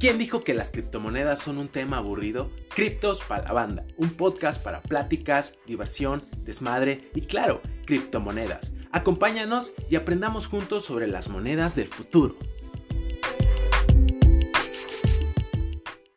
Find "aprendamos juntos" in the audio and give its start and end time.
9.96-10.86